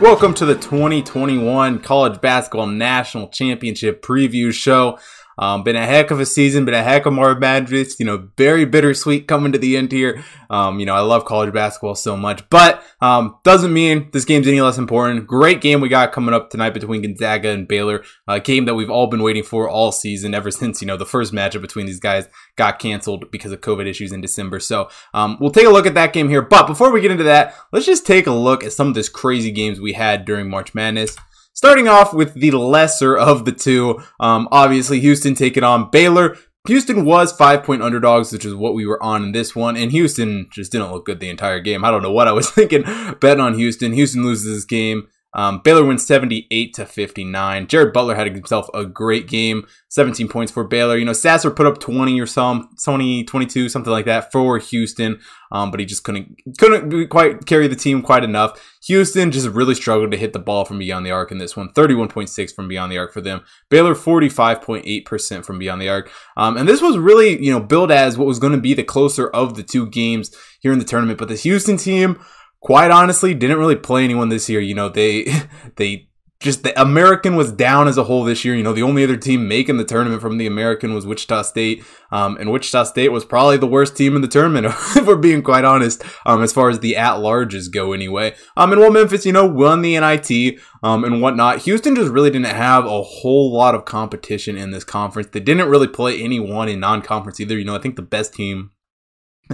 Welcome 0.00 0.32
to 0.36 0.46
the 0.46 0.54
2021 0.54 1.80
College 1.80 2.22
Basketball 2.22 2.68
National 2.68 3.28
Championship 3.28 4.00
Preview 4.02 4.50
Show. 4.50 4.98
Um, 5.40 5.62
been 5.62 5.74
a 5.74 5.86
heck 5.86 6.10
of 6.10 6.20
a 6.20 6.26
season, 6.26 6.66
been 6.66 6.74
a 6.74 6.82
heck 6.82 7.06
of 7.06 7.14
more 7.14 7.34
Madness. 7.34 7.98
You 7.98 8.04
know, 8.04 8.28
very 8.36 8.66
bittersweet 8.66 9.26
coming 9.26 9.52
to 9.52 9.58
the 9.58 9.76
end 9.76 9.90
here. 9.90 10.22
Um, 10.50 10.78
you 10.78 10.84
know, 10.84 10.94
I 10.94 11.00
love 11.00 11.24
college 11.24 11.52
basketball 11.54 11.94
so 11.94 12.14
much, 12.14 12.46
but 12.50 12.84
um, 13.00 13.38
doesn't 13.42 13.72
mean 13.72 14.10
this 14.12 14.26
game's 14.26 14.46
any 14.46 14.60
less 14.60 14.76
important. 14.76 15.26
Great 15.26 15.62
game 15.62 15.80
we 15.80 15.88
got 15.88 16.12
coming 16.12 16.34
up 16.34 16.50
tonight 16.50 16.74
between 16.74 17.00
Gonzaga 17.00 17.48
and 17.48 17.66
Baylor. 17.66 18.04
A 18.28 18.38
game 18.38 18.66
that 18.66 18.74
we've 18.74 18.90
all 18.90 19.06
been 19.06 19.22
waiting 19.22 19.42
for 19.42 19.66
all 19.66 19.92
season, 19.92 20.34
ever 20.34 20.50
since 20.60 20.82
you 20.82 20.86
know 20.86 20.98
the 20.98 21.06
first 21.06 21.32
matchup 21.32 21.62
between 21.62 21.86
these 21.86 22.00
guys 22.00 22.28
got 22.56 22.78
canceled 22.78 23.30
because 23.30 23.50
of 23.50 23.62
COVID 23.62 23.86
issues 23.86 24.12
in 24.12 24.20
December. 24.20 24.60
So 24.60 24.90
um, 25.14 25.38
we'll 25.40 25.50
take 25.50 25.66
a 25.66 25.70
look 25.70 25.86
at 25.86 25.94
that 25.94 26.12
game 26.12 26.28
here. 26.28 26.42
But 26.42 26.66
before 26.66 26.92
we 26.92 27.00
get 27.00 27.10
into 27.10 27.24
that, 27.24 27.54
let's 27.72 27.86
just 27.86 28.06
take 28.06 28.26
a 28.26 28.32
look 28.32 28.62
at 28.62 28.74
some 28.74 28.88
of 28.88 28.94
this 28.94 29.08
crazy 29.08 29.50
games 29.50 29.80
we 29.80 29.94
had 29.94 30.26
during 30.26 30.50
March 30.50 30.74
Madness. 30.74 31.16
Starting 31.52 31.88
off 31.88 32.14
with 32.14 32.34
the 32.34 32.52
lesser 32.52 33.16
of 33.16 33.44
the 33.44 33.52
two, 33.52 34.00
um, 34.20 34.48
obviously 34.50 35.00
Houston 35.00 35.34
taking 35.34 35.64
on 35.64 35.90
Baylor. 35.90 36.36
Houston 36.66 37.04
was 37.04 37.32
five 37.32 37.64
point 37.64 37.82
underdogs, 37.82 38.32
which 38.32 38.44
is 38.44 38.54
what 38.54 38.74
we 38.74 38.86
were 38.86 39.02
on 39.02 39.24
in 39.24 39.32
this 39.32 39.56
one, 39.56 39.76
and 39.76 39.90
Houston 39.90 40.48
just 40.52 40.72
didn't 40.72 40.92
look 40.92 41.06
good 41.06 41.20
the 41.20 41.28
entire 41.28 41.60
game. 41.60 41.84
I 41.84 41.90
don't 41.90 42.02
know 42.02 42.12
what 42.12 42.28
I 42.28 42.32
was 42.32 42.50
thinking 42.52 42.82
betting 43.20 43.40
on 43.40 43.54
Houston. 43.54 43.92
Houston 43.92 44.24
loses 44.24 44.54
this 44.54 44.64
game. 44.64 45.08
Um, 45.32 45.60
Baylor 45.62 45.84
wins 45.84 46.04
78 46.06 46.74
to 46.74 46.86
59. 46.86 47.66
Jared 47.68 47.92
Butler 47.92 48.16
had 48.16 48.26
himself 48.26 48.68
a 48.74 48.84
great 48.84 49.28
game, 49.28 49.66
17 49.88 50.28
points 50.28 50.50
for 50.50 50.64
Baylor. 50.64 50.96
You 50.96 51.04
know, 51.04 51.12
Sasser 51.12 51.50
put 51.50 51.66
up 51.66 51.78
20 51.78 52.20
or 52.20 52.26
some, 52.26 52.70
20, 52.82 53.24
22, 53.24 53.68
something 53.68 53.92
like 53.92 54.06
that 54.06 54.32
for 54.32 54.58
Houston, 54.58 55.20
um, 55.52 55.70
but 55.70 55.78
he 55.78 55.86
just 55.86 56.02
couldn't 56.02 56.40
couldn't 56.58 57.08
quite 57.08 57.46
carry 57.46 57.68
the 57.68 57.76
team 57.76 58.02
quite 58.02 58.24
enough. 58.24 58.76
Houston 58.86 59.30
just 59.30 59.48
really 59.48 59.74
struggled 59.74 60.10
to 60.10 60.16
hit 60.16 60.32
the 60.32 60.38
ball 60.38 60.64
from 60.64 60.78
beyond 60.78 61.06
the 61.06 61.10
arc 61.10 61.30
in 61.30 61.38
this 61.38 61.56
one, 61.56 61.68
31.6 61.70 62.54
from 62.54 62.66
beyond 62.66 62.90
the 62.90 62.98
arc 62.98 63.12
for 63.12 63.20
them. 63.20 63.42
Baylor 63.68 63.94
45.8% 63.94 65.44
from 65.44 65.58
beyond 65.58 65.80
the 65.80 65.88
arc, 65.88 66.10
um, 66.36 66.56
and 66.56 66.68
this 66.68 66.82
was 66.82 66.98
really 66.98 67.42
you 67.42 67.52
know 67.52 67.60
billed 67.60 67.92
as 67.92 68.18
what 68.18 68.26
was 68.26 68.40
going 68.40 68.52
to 68.52 68.60
be 68.60 68.74
the 68.74 68.82
closer 68.82 69.28
of 69.28 69.54
the 69.54 69.62
two 69.62 69.86
games 69.86 70.34
here 70.60 70.72
in 70.72 70.80
the 70.80 70.84
tournament. 70.84 71.18
But 71.18 71.28
this 71.28 71.44
Houston 71.44 71.76
team 71.76 72.20
quite 72.60 72.90
honestly 72.90 73.34
didn't 73.34 73.58
really 73.58 73.76
play 73.76 74.04
anyone 74.04 74.28
this 74.28 74.48
year. 74.48 74.60
You 74.60 74.74
know, 74.74 74.88
they 74.88 75.26
they 75.76 76.10
just 76.40 76.62
the 76.62 76.80
American 76.80 77.36
was 77.36 77.52
down 77.52 77.86
as 77.86 77.98
a 77.98 78.04
whole 78.04 78.24
this 78.24 78.46
year. 78.46 78.54
You 78.54 78.62
know, 78.62 78.72
the 78.72 78.82
only 78.82 79.04
other 79.04 79.18
team 79.18 79.46
making 79.46 79.76
the 79.76 79.84
tournament 79.84 80.22
from 80.22 80.38
the 80.38 80.46
American 80.46 80.94
was 80.94 81.06
Wichita 81.06 81.42
State, 81.42 81.84
um, 82.10 82.38
and 82.38 82.50
Wichita 82.50 82.84
State 82.84 83.10
was 83.10 83.26
probably 83.26 83.58
the 83.58 83.66
worst 83.66 83.94
team 83.94 84.16
in 84.16 84.22
the 84.22 84.28
tournament, 84.28 84.66
if 84.96 85.06
we're 85.06 85.16
being 85.16 85.42
quite 85.42 85.66
honest, 85.66 86.02
um, 86.24 86.42
as 86.42 86.52
far 86.52 86.70
as 86.70 86.80
the 86.80 86.96
at 86.96 87.16
larges 87.16 87.70
go, 87.70 87.92
anyway. 87.92 88.34
Um, 88.56 88.72
and 88.72 88.80
while 88.80 88.90
Memphis, 88.90 89.26
you 89.26 89.32
know, 89.32 89.44
won 89.44 89.82
the 89.82 90.00
NIT, 90.00 90.58
um, 90.82 91.04
and 91.04 91.20
whatnot, 91.20 91.58
Houston 91.60 91.94
just 91.94 92.10
really 92.10 92.30
didn't 92.30 92.46
have 92.46 92.86
a 92.86 93.02
whole 93.02 93.52
lot 93.52 93.74
of 93.74 93.84
competition 93.84 94.56
in 94.56 94.70
this 94.70 94.84
conference. 94.84 95.28
They 95.30 95.40
didn't 95.40 95.68
really 95.68 95.88
play 95.88 96.22
anyone 96.22 96.70
in 96.70 96.80
non-conference 96.80 97.38
either. 97.38 97.58
You 97.58 97.66
know, 97.66 97.76
I 97.76 97.80
think 97.80 97.96
the 97.96 98.02
best 98.02 98.32
team 98.32 98.70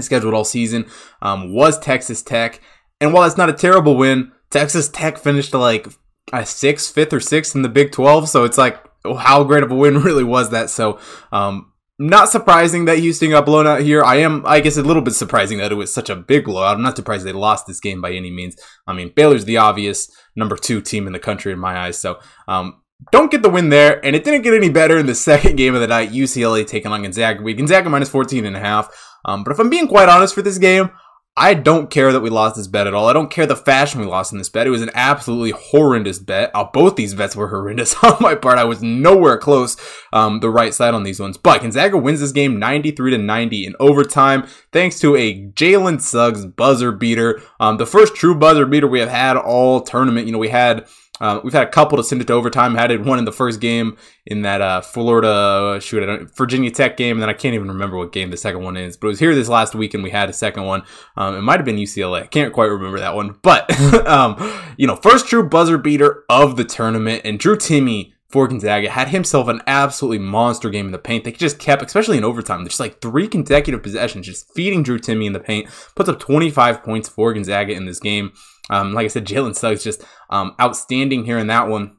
scheduled 0.00 0.34
all 0.34 0.44
season 0.44 0.86
um, 1.20 1.52
was 1.52 1.80
Texas 1.80 2.22
Tech. 2.22 2.60
And 3.00 3.12
while 3.12 3.25
it's 3.25 3.36
not 3.36 3.48
a 3.48 3.55
terrible 3.55 3.97
win, 3.97 4.33
Texas 4.50 4.89
Tech 4.89 5.19
finished 5.19 5.52
like 5.55 5.89
a 6.33 6.47
sixth, 6.47 6.94
fifth, 6.94 7.12
or 7.12 7.20
sixth 7.20 7.55
in 7.55 7.62
the 7.62 7.69
Big 7.69 7.92
12. 7.92 8.28
So 8.28 8.44
it's 8.44 8.58
like, 8.58 8.83
how 9.05 9.44
great 9.44 9.62
of 9.62 9.70
a 9.70 9.75
win 9.75 9.98
really 10.03 10.25
was 10.25 10.50
that? 10.50 10.70
So, 10.70 10.98
um, 11.33 11.72
not 11.98 12.28
surprising 12.28 12.84
that 12.84 12.98
Houston 12.98 13.30
got 13.30 13.47
blown 13.47 13.66
out 13.66 13.80
here. 13.80 14.05
I 14.05 14.16
am, 14.16 14.44
I 14.47 14.61
guess, 14.61 14.77
a 14.77 14.83
little 14.83 15.00
bit 15.00 15.14
surprising 15.14 15.58
that 15.58 15.72
it 15.72 15.77
was 15.77 15.94
such 15.94 16.11
a 16.11 16.16
big 16.16 16.44
blowout. 16.44 16.76
I'm 16.76 16.82
not 16.82 16.97
surprised 16.97 17.25
they 17.25 17.32
lost 17.32 17.66
this 17.66 17.81
game 17.81 18.03
by 18.03 18.12
any 18.12 18.31
means. 18.31 18.54
I 18.87 18.93
mean, 18.93 19.12
Baylor's 19.16 19.47
the 19.47 19.56
obvious 19.56 20.10
number 20.34 20.56
two 20.56 20.82
team 20.82 21.06
in 21.06 21.15
the 21.15 21.19
country 21.19 21.53
in 21.53 21.59
my 21.59 21.78
eyes. 21.78 21.99
So, 21.99 22.19
um, 22.49 22.82
don't 23.12 23.31
get 23.31 23.43
the 23.43 23.49
win 23.49 23.70
there, 23.70 24.04
and 24.04 24.15
it 24.16 24.25
didn't 24.25 24.43
get 24.43 24.54
any 24.54 24.69
better 24.69 24.99
in 24.99 25.06
the 25.06 25.15
second 25.31 25.56
game 25.56 25.75
of 25.75 25.81
the 25.81 25.87
night. 25.87 26.10
UCLA 26.10 26.66
taking 26.66 26.93
on 26.93 27.03
Gonzaga. 27.03 27.43
We 27.43 27.54
Gonzaga 27.54 27.88
minus 27.88 28.10
14 28.10 28.44
and 28.44 28.56
a 28.56 28.60
half. 28.60 28.88
Um, 29.25 29.43
but 29.43 29.53
if 29.53 29.59
I'm 29.59 29.70
being 29.70 29.88
quite 29.88 30.09
honest 30.09 30.34
for 30.34 30.43
this 30.43 30.59
game, 30.59 30.91
I 31.38 31.52
don't 31.52 31.91
care 31.91 32.12
that 32.12 32.20
we 32.20 32.30
lost 32.30 32.56
this 32.56 32.66
bet 32.66 32.86
at 32.86 32.94
all. 32.94 33.08
I 33.08 33.12
don't 33.12 33.30
care 33.30 33.44
the 33.44 33.54
fashion 33.54 34.00
we 34.00 34.06
lost 34.06 34.32
in 34.32 34.38
this 34.38 34.48
bet. 34.48 34.66
It 34.66 34.70
was 34.70 34.80
an 34.80 34.91
absolutely 34.94 35.50
horrendous 35.50 36.19
bet. 36.19 36.50
Uh, 36.54 36.64
both 36.64 36.97
these 36.97 37.14
bets 37.14 37.36
were 37.36 37.48
horrendous 37.50 37.94
on 38.02 38.16
my 38.20 38.34
part. 38.34 38.58
I 38.58 38.64
was 38.64 38.82
nowhere 38.82 39.36
close 39.36 39.76
um, 40.14 40.41
the 40.41 40.48
right 40.48 40.72
side 40.72 40.94
on 40.94 41.02
these 41.02 41.20
ones. 41.20 41.36
But 41.36 41.60
Gonzaga 41.60 41.98
wins 41.98 42.20
this 42.20 42.32
game 42.32 42.58
93 42.58 43.10
to 43.10 43.19
90 43.19 43.66
in 43.66 43.75
overtime 43.78 44.46
thanks 44.72 44.98
to 45.00 45.14
a 45.14 45.46
Jalen 45.48 46.00
Suggs 46.00 46.46
buzzer 46.46 46.91
beater. 46.91 47.42
Um, 47.60 47.76
the 47.76 47.86
first 47.86 48.14
true 48.14 48.34
buzzer 48.34 48.64
beater 48.64 48.88
we 48.88 49.00
have 49.00 49.10
had 49.10 49.36
all 49.36 49.82
tournament. 49.82 50.26
You 50.26 50.32
know, 50.32 50.38
we 50.38 50.48
had 50.48 50.88
uh, 51.21 51.41
we've 51.43 51.53
had 51.53 51.66
a 51.66 51.71
couple 51.71 51.97
to 51.97 52.04
send 52.04 52.21
it 52.21 52.27
to 52.27 52.32
overtime. 52.32 52.75
Had 52.75 52.91
it 52.91 53.03
one 53.03 53.19
in 53.19 53.25
the 53.25 53.32
first 53.32 53.60
game 53.60 53.97
in 54.27 54.43
that 54.43 54.60
uh, 54.60 54.81
Florida 54.81 55.78
shoot 55.81 56.31
Virginia 56.37 56.71
Tech 56.71 56.97
game, 56.97 57.16
and 57.16 57.22
then 57.22 57.31
I 57.31 57.34
can't 57.34 57.54
even 57.54 57.69
remember 57.69 57.97
what 57.97 58.12
game 58.12 58.31
the 58.31 58.37
second 58.37 58.62
one 58.62 58.77
is. 58.77 58.97
But 58.97 59.09
it 59.09 59.10
was 59.10 59.19
here 59.21 59.34
this 59.34 59.49
last 59.49 59.75
week, 59.75 59.94
and 59.94 60.03
we 60.03 60.10
had 60.10 60.28
a 60.28 60.34
second 60.34 60.65
one. 60.65 60.82
Um, 61.16 61.37
it 61.37 61.43
might 61.43 61.59
have 61.59 61.65
been 61.65 61.76
UCLA. 61.76 62.22
I 62.22 62.26
can't 62.26 62.53
quite 62.53 62.66
remember 62.66 62.99
that 62.99 63.15
one, 63.15 63.38
but 63.43 63.71
um, 64.06 64.37
you 64.76 64.87
know, 64.87 64.97
first 64.97 65.26
true 65.26 65.49
buzzer 65.49 65.78
beater 65.78 66.25
of 66.28 66.56
the 66.56 66.65
tournament, 66.65 67.22
and 67.25 67.38
Drew 67.38 67.56
Timme 67.56 68.12
for 68.28 68.49
Gonzaga 68.49 68.91
had 68.91 69.09
himself 69.09 69.49
an 69.49 69.62
absolutely 69.66 70.19
monster 70.19 70.69
game 70.69 70.87
in 70.87 70.93
the 70.93 70.99
paint. 70.99 71.25
They 71.25 71.32
just 71.32 71.59
kept, 71.59 71.82
especially 71.82 72.19
in 72.19 72.25
overtime, 72.25 72.65
there's 72.65 72.81
like 72.81 73.00
three 73.00 73.28
consecutive 73.28 73.82
possessions, 73.82 74.26
just 74.26 74.53
feeding 74.53 74.82
Drew 74.82 74.99
Timme 74.99 75.26
in 75.26 75.32
the 75.32 75.41
paint. 75.41 75.69
Puts 75.94 76.09
up 76.09 76.19
25 76.19 76.82
points 76.82 77.09
for 77.09 77.32
Gonzaga 77.32 77.72
in 77.72 77.87
this 77.87 78.00
game. 78.00 78.32
Um, 78.71 78.93
like 78.93 79.04
I 79.04 79.09
said, 79.09 79.27
Jalen 79.27 79.54
Suggs 79.54 79.84
just 79.84 80.04
um, 80.31 80.54
outstanding 80.60 81.25
here 81.25 81.38
in 81.38 81.47
that 81.49 81.69
one. 81.69 81.97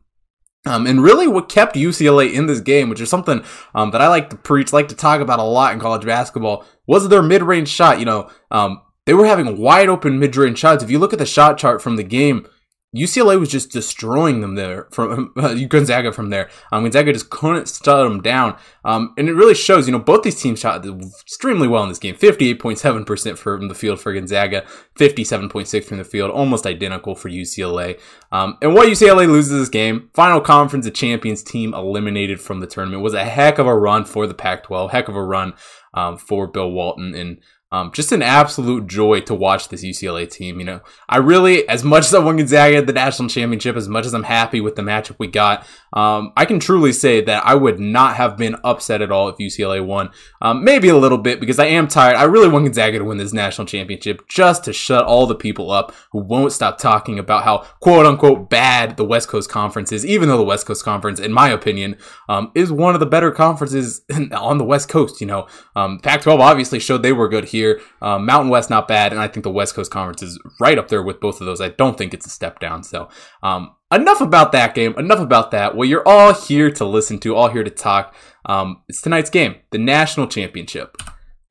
Um, 0.65 0.85
and 0.85 1.01
really, 1.01 1.27
what 1.27 1.47
kept 1.49 1.75
UCLA 1.75 2.33
in 2.33 2.45
this 2.45 2.59
game, 2.59 2.89
which 2.89 2.99
is 2.99 3.09
something 3.09 3.43
um, 3.73 3.91
that 3.91 4.01
I 4.01 4.09
like 4.09 4.29
to 4.31 4.35
preach, 4.35 4.73
like 4.73 4.89
to 4.89 4.95
talk 4.95 5.21
about 5.21 5.39
a 5.39 5.43
lot 5.43 5.73
in 5.73 5.79
college 5.79 6.05
basketball, 6.05 6.65
was 6.85 7.07
their 7.07 7.23
mid-range 7.23 7.69
shot. 7.69 7.99
You 7.99 8.05
know, 8.05 8.29
um, 8.51 8.81
they 9.05 9.13
were 9.13 9.25
having 9.25 9.57
wide 9.57 9.87
open 9.87 10.19
mid-range 10.19 10.59
shots. 10.59 10.83
If 10.83 10.91
you 10.91 10.99
look 10.99 11.13
at 11.13 11.19
the 11.19 11.25
shot 11.25 11.57
chart 11.57 11.81
from 11.81 11.95
the 11.95 12.03
game, 12.03 12.47
UCLA 12.97 13.39
was 13.39 13.49
just 13.49 13.71
destroying 13.71 14.41
them 14.41 14.55
there 14.55 14.87
from 14.91 15.33
uh, 15.37 15.53
Gonzaga 15.67 16.11
from 16.11 16.29
there. 16.29 16.49
Um, 16.71 16.83
Gonzaga 16.83 17.13
just 17.13 17.29
couldn't 17.29 17.67
shut 17.67 17.85
them 17.85 18.21
down. 18.21 18.57
Um, 18.83 19.13
and 19.17 19.29
it 19.29 19.33
really 19.33 19.53
shows, 19.53 19.87
you 19.87 19.91
know, 19.91 19.99
both 19.99 20.23
these 20.23 20.41
teams 20.41 20.59
shot 20.59 20.85
extremely 20.85 21.67
well 21.67 21.83
in 21.83 21.89
this 21.89 21.99
game. 21.99 22.15
58.7% 22.15 23.37
from 23.37 23.67
the 23.67 23.75
field 23.75 23.99
for 23.99 24.13
Gonzaga, 24.13 24.65
57.6 24.95 25.83
from 25.83 25.97
the 25.97 26.03
field, 26.03 26.31
almost 26.31 26.65
identical 26.65 27.15
for 27.15 27.29
UCLA. 27.29 27.99
Um, 28.31 28.57
and 28.61 28.73
what 28.73 28.87
UCLA 28.87 29.27
loses 29.27 29.59
this 29.59 29.69
game, 29.69 30.09
final 30.13 30.41
conference 30.41 30.87
of 30.87 30.93
champions 30.93 31.43
team 31.43 31.73
eliminated 31.73 32.39
from 32.39 32.59
the 32.59 32.67
tournament 32.67 33.03
was 33.03 33.13
a 33.13 33.25
heck 33.25 33.59
of 33.59 33.67
a 33.67 33.75
run 33.75 34.05
for 34.05 34.27
the 34.27 34.33
Pac-12, 34.33 34.91
heck 34.91 35.07
of 35.07 35.15
a 35.15 35.23
run 35.23 35.53
um, 35.93 36.17
for 36.17 36.47
Bill 36.47 36.71
Walton 36.71 37.15
and 37.15 37.39
um, 37.69 37.91
just 37.91 38.13
an 38.13 38.21
absolute 38.21 38.87
joy 38.87 39.19
to 39.21 39.35
watch 39.35 39.67
this 39.67 39.83
UCLA 39.83 40.29
team. 40.29 40.59
You 40.59 40.65
know, 40.65 40.79
I 41.09 41.17
really, 41.17 41.67
as 41.67 41.83
much 41.83 42.05
as 42.05 42.13
I 42.13 42.19
won 42.19 42.37
Gonzaga 42.37 42.77
at 42.77 42.87
the 42.87 42.93
national 42.93 43.27
championship, 43.27 43.75
as 43.75 43.89
much 43.89 44.05
as 44.05 44.13
I'm 44.13 44.23
happy 44.23 44.61
with 44.61 44.77
the 44.77 44.81
matchup 44.81 45.17
we 45.19 45.27
got, 45.27 45.67
um, 45.91 46.31
I 46.37 46.45
can 46.45 46.61
truly 46.61 46.93
say 46.93 47.19
that 47.21 47.45
I 47.45 47.55
would 47.55 47.77
not 47.77 48.15
have 48.15 48.37
been 48.37 48.55
upset 48.63 49.01
at 49.01 49.11
all 49.11 49.27
if 49.27 49.37
UCLA 49.37 49.85
won. 49.85 50.11
Um, 50.41 50.63
maybe 50.63 50.87
a 50.87 50.97
little 50.97 51.17
bit 51.17 51.41
because 51.41 51.59
I 51.59 51.65
am 51.65 51.89
tired. 51.89 52.15
I 52.15 52.23
really 52.23 52.47
want 52.47 52.63
Gonzaga 52.63 52.99
to 52.99 53.05
win 53.05 53.17
this 53.17 53.33
national 53.33 53.67
championship 53.67 54.29
just 54.29 54.63
to 54.63 54.71
shut 54.71 55.03
all 55.03 55.27
the 55.27 55.35
people 55.35 55.69
up 55.69 55.93
who 56.13 56.19
won't 56.19 56.53
stop 56.53 56.77
talking 56.77 57.19
about 57.19 57.43
how 57.43 57.65
quote 57.81 58.05
unquote 58.05 58.49
bad 58.49 58.95
the 58.95 59.05
West 59.05 59.27
Coast 59.27 59.49
Conference 59.49 59.91
is, 59.91 60.05
even 60.05 60.29
though 60.29 60.37
the 60.37 60.43
West 60.43 60.65
Coast 60.65 60.85
Conference, 60.85 61.19
in 61.19 61.33
my 61.33 61.49
opinion, 61.49 61.97
um, 62.29 62.49
is 62.55 62.71
one 62.71 62.93
of 62.93 63.01
the 63.01 63.05
better 63.05 63.31
conferences 63.31 64.03
on 64.31 64.57
the 64.57 64.63
West 64.63 64.87
Coast. 64.87 65.19
You 65.19 65.27
know, 65.27 65.47
um, 65.75 65.99
Pac 65.99 66.21
12 66.21 66.39
obviously 66.39 66.79
showed 66.79 67.03
they 67.03 67.11
were 67.11 67.27
good 67.27 67.45
here 67.45 67.56
Um, 68.01 68.25
Mountain 68.25 68.49
West 68.49 68.69
not 68.69 68.87
bad, 68.87 69.11
and 69.11 69.21
I 69.21 69.27
think 69.27 69.43
the 69.43 69.51
West 69.51 69.75
Coast 69.75 69.91
Conference 69.91 70.21
is 70.21 70.39
right 70.59 70.77
up 70.77 70.87
there 70.87 71.03
with 71.03 71.19
both 71.19 71.39
of 71.41 71.45
those. 71.45 71.61
I 71.61 71.69
don't 71.69 71.97
think 71.97 72.13
it's 72.13 72.25
a 72.25 72.29
step 72.29 72.59
down. 72.59 72.83
So 72.83 73.09
um, 73.43 73.75
enough 73.91 74.21
about 74.21 74.51
that 74.51 74.75
game. 74.75 74.93
Enough 74.97 75.19
about 75.19 75.51
that. 75.51 75.75
Well, 75.75 75.87
you're 75.87 76.07
all 76.07 76.33
here 76.33 76.71
to 76.71 76.85
listen 76.85 77.19
to, 77.19 77.35
all 77.35 77.49
here 77.49 77.63
to 77.63 77.69
talk. 77.69 78.15
Um, 78.45 78.83
it's 78.87 79.01
tonight's 79.01 79.29
game, 79.29 79.55
the 79.71 79.77
national 79.77 80.27
championship. 80.27 80.97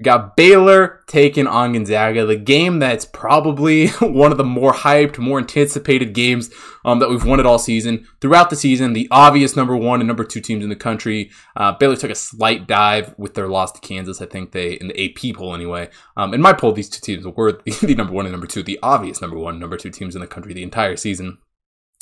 Got 0.03 0.37
Baylor 0.37 1.03
taking 1.07 1.47
on 1.47 1.73
Gonzaga, 1.73 2.27
the 2.27 2.37
game 2.37 2.81
that's 2.81 3.07
probably 3.07 3.89
one 4.01 4.31
of 4.31 4.37
the 4.37 4.45
more 4.45 4.75
hyped, 4.75 5.17
more 5.17 5.39
anticipated 5.39 6.13
games 6.13 6.51
um, 6.85 6.99
that 6.99 7.09
we've 7.09 7.27
it 7.27 7.47
all 7.47 7.59
season. 7.59 8.07
Throughout 8.21 8.51
the 8.51 8.57
season, 8.57 8.93
the 8.93 9.09
obvious 9.11 9.57
number 9.57 9.75
one 9.75 10.01
and 10.01 10.07
number 10.07 10.25
two 10.25 10.43
teams 10.43 10.63
in 10.63 10.69
the 10.69 10.77
country. 10.77 11.31
Uh, 11.57 11.73
Baylor 11.73 11.97
took 11.97 12.11
a 12.11 12.15
slight 12.15 12.67
dive 12.67 13.15
with 13.17 13.33
their 13.33 13.49
loss 13.49 13.73
to 13.73 13.81
Kansas. 13.81 14.21
I 14.21 14.27
think 14.27 14.53
they, 14.53 14.73
in 14.73 14.89
the 14.89 15.03
AP 15.03 15.35
poll 15.35 15.55
anyway. 15.55 15.89
Um, 16.15 16.35
in 16.35 16.43
my 16.43 16.53
poll, 16.53 16.73
these 16.73 16.91
two 16.91 17.01
teams 17.01 17.27
were 17.27 17.53
the, 17.53 17.71
the 17.87 17.95
number 17.95 18.13
one 18.13 18.27
and 18.27 18.33
number 18.33 18.47
two, 18.47 18.63
the 18.63 18.79
obvious 18.83 19.23
number 19.23 19.39
one, 19.39 19.59
number 19.59 19.79
two 19.79 19.91
teams 19.91 20.15
in 20.15 20.21
the 20.21 20.27
country 20.27 20.53
the 20.53 20.63
entire 20.63 20.97
season. 20.97 21.39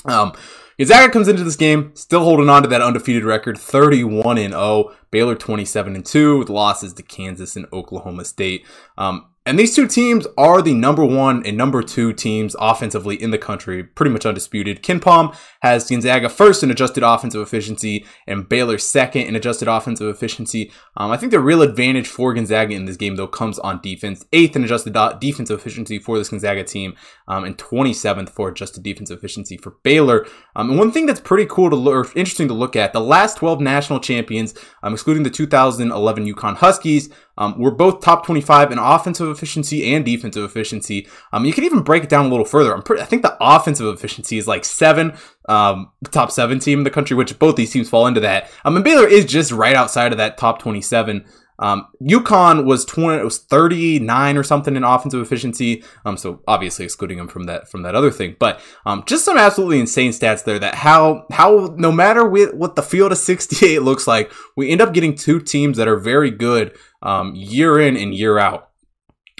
Um, 0.04 0.32
Gonzaga 0.78 1.12
comes 1.12 1.28
into 1.28 1.44
this 1.44 1.56
game 1.56 1.92
still 1.94 2.24
holding 2.24 2.48
on 2.48 2.62
to 2.62 2.68
that 2.68 2.82
undefeated 2.82 3.24
record, 3.24 3.58
31 3.58 4.38
and 4.38 4.52
0. 4.52 4.94
Baylor 5.10 5.36
27 5.36 5.94
and 5.94 6.04
2 6.04 6.38
with 6.38 6.48
losses 6.48 6.92
to 6.94 7.02
Kansas 7.04 7.54
and 7.54 7.66
Oklahoma 7.72 8.24
State. 8.24 8.66
Um, 8.98 9.26
and 9.46 9.58
these 9.58 9.76
two 9.76 9.86
teams 9.86 10.26
are 10.38 10.62
the 10.62 10.72
number 10.72 11.04
one 11.04 11.44
and 11.44 11.54
number 11.54 11.82
two 11.82 12.14
teams 12.14 12.56
offensively 12.58 13.22
in 13.22 13.30
the 13.30 13.36
country, 13.36 13.84
pretty 13.84 14.10
much 14.10 14.24
undisputed. 14.24 14.82
KenPom 14.82 15.36
has 15.60 15.86
Gonzaga 15.86 16.30
first 16.30 16.62
in 16.62 16.70
adjusted 16.70 17.02
offensive 17.02 17.42
efficiency 17.42 18.06
and 18.26 18.48
Baylor 18.48 18.78
second 18.78 19.26
in 19.26 19.36
adjusted 19.36 19.68
offensive 19.68 20.08
efficiency. 20.08 20.72
Um, 20.96 21.10
I 21.10 21.18
think 21.18 21.30
the 21.30 21.40
real 21.40 21.60
advantage 21.60 22.08
for 22.08 22.32
Gonzaga 22.32 22.74
in 22.74 22.86
this 22.86 22.96
game, 22.96 23.16
though, 23.16 23.26
comes 23.26 23.58
on 23.58 23.82
defense. 23.82 24.24
Eighth 24.32 24.56
in 24.56 24.64
adjusted 24.64 24.96
defensive 25.20 25.60
efficiency 25.60 25.98
for 25.98 26.16
this 26.16 26.30
Gonzaga 26.30 26.64
team, 26.64 26.94
um, 27.28 27.44
and 27.44 27.58
27th 27.58 28.30
for 28.30 28.48
adjusted 28.48 28.82
defensive 28.82 29.18
efficiency 29.18 29.58
for 29.58 29.76
Baylor. 29.82 30.26
Um, 30.64 30.70
and 30.70 30.78
one 30.78 30.92
thing 30.92 31.04
that's 31.04 31.20
pretty 31.20 31.44
cool 31.44 31.68
to 31.68 31.76
look, 31.76 31.94
or 31.94 32.18
interesting 32.18 32.48
to 32.48 32.54
look 32.54 32.74
at, 32.74 32.94
the 32.94 33.00
last 33.00 33.36
12 33.36 33.60
national 33.60 34.00
champions, 34.00 34.54
um, 34.82 34.94
excluding 34.94 35.22
the 35.22 35.28
2011 35.28 36.26
UConn 36.26 36.56
Huskies, 36.56 37.10
um, 37.36 37.58
we're 37.58 37.70
both 37.70 38.00
top 38.00 38.24
25 38.24 38.72
in 38.72 38.78
offensive 38.78 39.28
efficiency 39.28 39.94
and 39.94 40.06
defensive 40.06 40.42
efficiency. 40.42 41.06
Um, 41.34 41.44
you 41.44 41.52
can 41.52 41.64
even 41.64 41.82
break 41.82 42.04
it 42.04 42.08
down 42.08 42.24
a 42.24 42.28
little 42.28 42.46
further. 42.46 42.72
I'm 42.72 42.82
Pretty, 42.82 43.02
i 43.02 43.04
think 43.04 43.20
the 43.20 43.36
offensive 43.40 43.86
efficiency 43.88 44.38
is 44.38 44.48
like 44.48 44.64
seven, 44.64 45.14
um, 45.48 45.90
top 46.10 46.30
seven 46.30 46.60
team 46.60 46.78
in 46.78 46.84
the 46.84 46.90
country, 46.90 47.14
which 47.14 47.38
both 47.38 47.56
these 47.56 47.70
teams 47.70 47.90
fall 47.90 48.06
into 48.06 48.20
that. 48.20 48.50
Um, 48.64 48.76
and 48.76 48.84
Baylor 48.84 49.06
is 49.06 49.26
just 49.26 49.52
right 49.52 49.76
outside 49.76 50.12
of 50.12 50.18
that 50.18 50.38
top 50.38 50.60
27. 50.60 51.26
Um, 51.58 51.86
UConn 52.02 52.64
was 52.64 52.84
20, 52.84 53.20
it 53.20 53.24
was 53.24 53.38
39 53.38 54.36
or 54.36 54.42
something 54.42 54.76
in 54.76 54.84
offensive 54.84 55.20
efficiency. 55.20 55.84
Um, 56.04 56.16
so 56.16 56.42
obviously 56.48 56.84
excluding 56.84 57.18
them 57.18 57.28
from 57.28 57.44
that, 57.44 57.68
from 57.68 57.82
that 57.82 57.94
other 57.94 58.10
thing, 58.10 58.36
but, 58.38 58.60
um, 58.86 59.04
just 59.06 59.24
some 59.24 59.38
absolutely 59.38 59.80
insane 59.80 60.10
stats 60.10 60.44
there 60.44 60.58
that 60.58 60.74
how, 60.74 61.26
how, 61.30 61.74
no 61.76 61.92
matter 61.92 62.24
what 62.26 62.76
the 62.76 62.82
field 62.82 63.12
of 63.12 63.18
68 63.24 63.82
looks 63.82 64.06
like, 64.06 64.32
we 64.56 64.70
end 64.70 64.80
up 64.80 64.92
getting 64.92 65.14
two 65.14 65.40
teams 65.40 65.76
that 65.76 65.88
are 65.88 65.98
very 65.98 66.30
good, 66.30 66.76
um, 67.02 67.34
year 67.34 67.78
in 67.78 67.96
and 67.96 68.14
year 68.14 68.38
out. 68.38 68.70